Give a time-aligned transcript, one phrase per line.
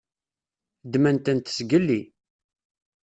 [0.87, 2.01] Ddmen-tent zgelli.